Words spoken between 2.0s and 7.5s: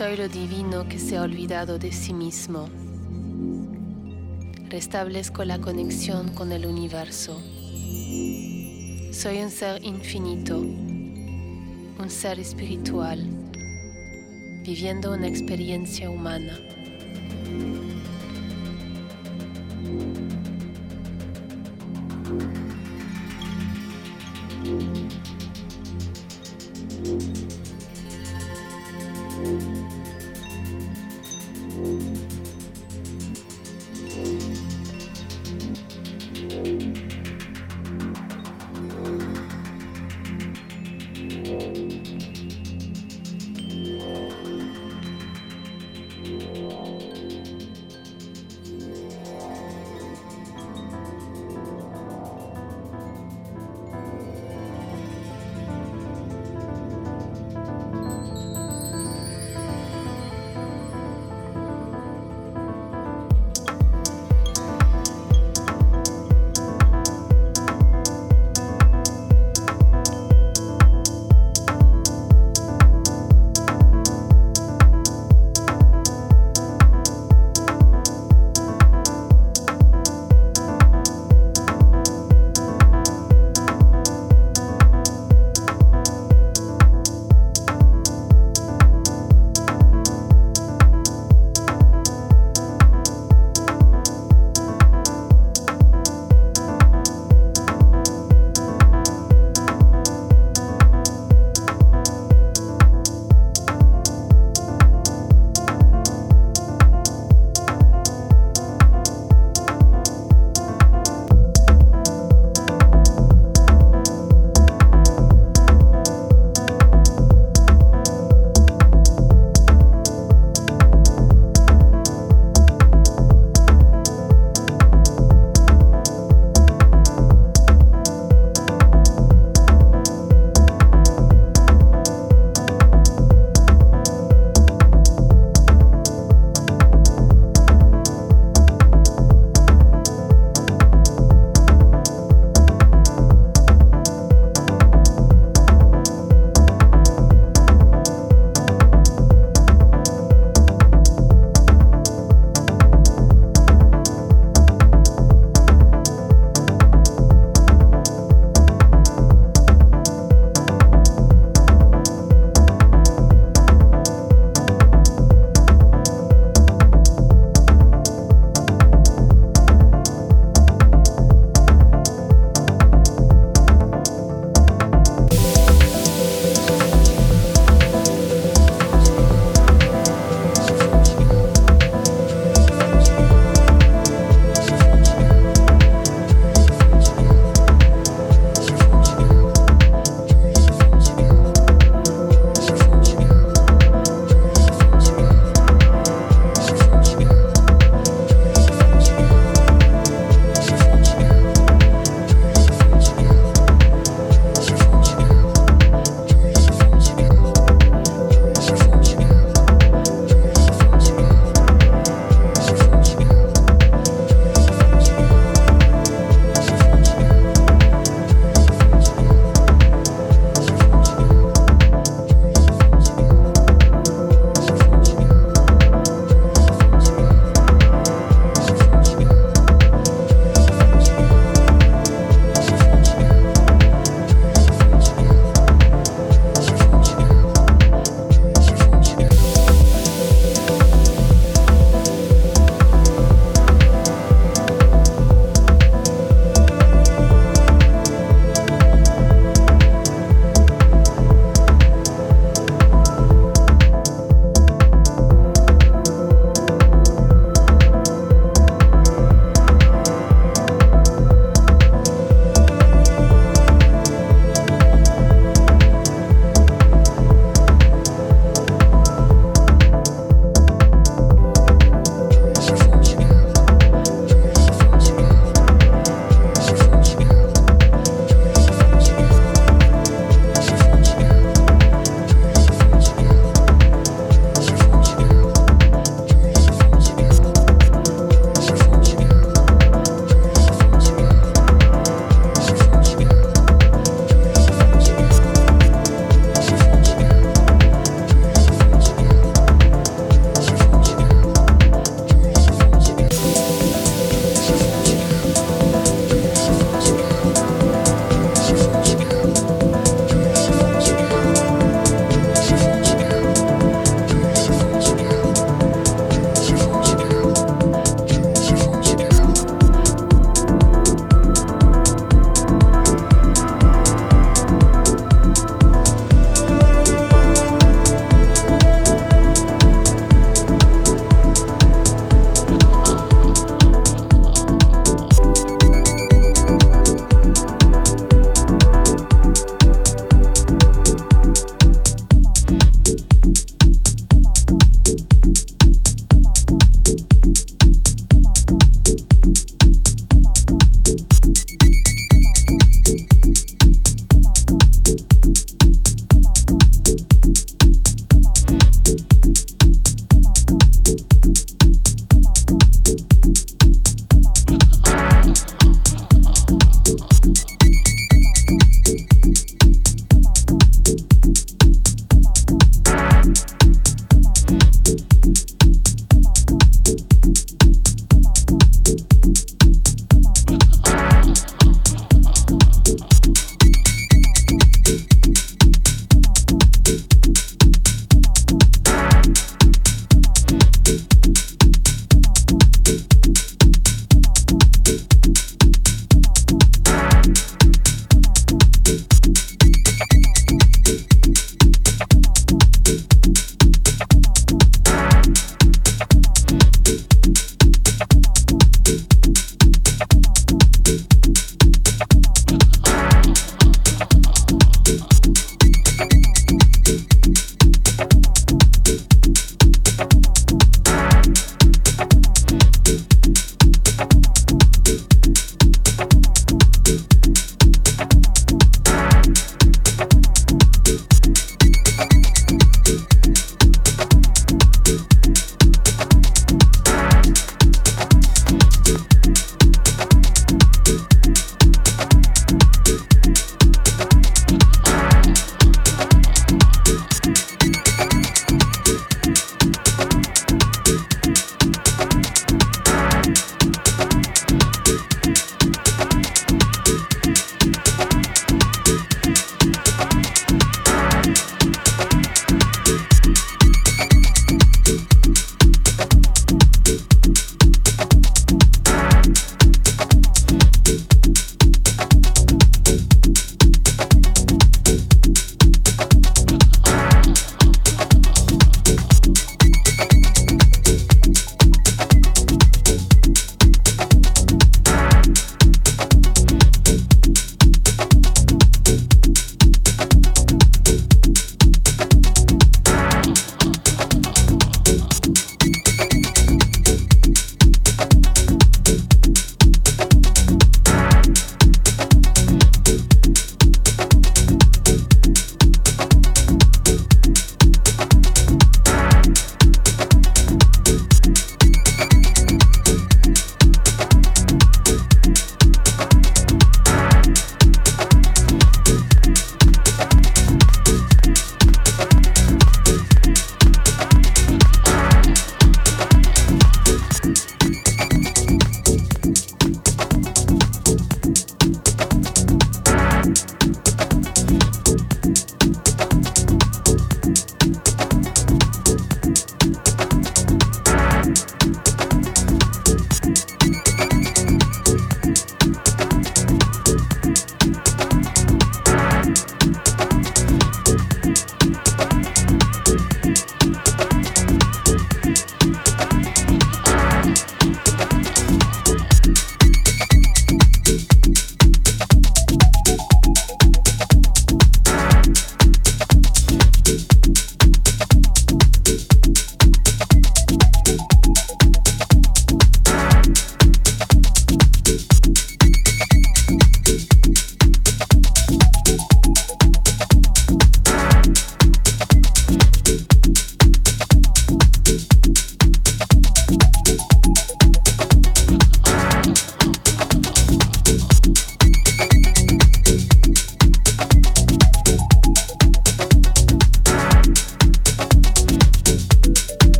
mismo. Restablezco la conexión con el universo.